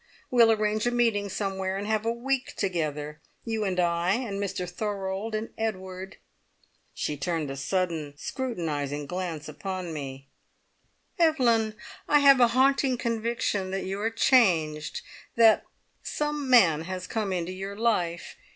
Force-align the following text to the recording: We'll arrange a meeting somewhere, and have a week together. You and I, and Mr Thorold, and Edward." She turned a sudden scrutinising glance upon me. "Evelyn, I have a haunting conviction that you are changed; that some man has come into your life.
We'll 0.31 0.51
arrange 0.51 0.87
a 0.87 0.91
meeting 0.91 1.29
somewhere, 1.29 1.77
and 1.77 1.85
have 1.85 2.07
a 2.07 2.11
week 2.11 2.55
together. 2.55 3.21
You 3.45 3.63
and 3.65 3.79
I, 3.79 4.13
and 4.15 4.41
Mr 4.41 4.67
Thorold, 4.67 5.35
and 5.35 5.49
Edward." 5.59 6.17
She 6.95 7.15
turned 7.15 7.51
a 7.51 7.55
sudden 7.55 8.15
scrutinising 8.17 9.05
glance 9.05 9.47
upon 9.47 9.93
me. 9.93 10.27
"Evelyn, 11.19 11.75
I 12.07 12.17
have 12.17 12.39
a 12.39 12.47
haunting 12.57 12.97
conviction 12.97 13.69
that 13.69 13.85
you 13.85 14.01
are 14.01 14.09
changed; 14.09 15.03
that 15.35 15.65
some 16.01 16.49
man 16.49 16.85
has 16.85 17.05
come 17.05 17.31
into 17.31 17.51
your 17.51 17.75
life. 17.75 18.35